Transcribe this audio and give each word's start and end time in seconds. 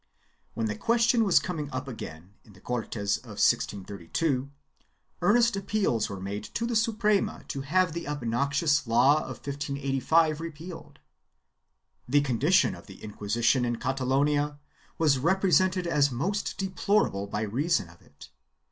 3 0.55 0.55
When 0.55 0.65
the 0.65 0.73
question 0.75 1.23
was 1.23 1.39
coming 1.39 1.69
up 1.69 1.87
again 1.87 2.33
in 2.43 2.53
the 2.53 2.59
Cortes 2.59 3.17
of 3.17 3.37
1632, 3.37 4.49
earnest 5.21 5.55
appeals 5.55 6.09
were 6.09 6.19
made 6.19 6.43
to 6.55 6.65
the 6.65 6.75
Suprema 6.75 7.45
to 7.49 7.61
have 7.61 7.93
the 7.93 8.07
obnoxious 8.07 8.87
law 8.87 9.17
of 9.17 9.45
1585 9.45 10.41
repealed. 10.41 10.97
The 12.09 12.21
condition 12.21 12.73
of 12.73 12.87
the 12.87 12.97
Inquisi 12.97 13.43
tion 13.43 13.63
in 13.63 13.75
Catalonia 13.75 14.57
was 14.97 15.19
represented 15.19 15.85
as 15.85 16.09
most 16.11 16.57
deplorable 16.57 17.27
by 17.27 17.41
reason 17.41 17.87
of 17.87 18.01
it. 18.01 18.31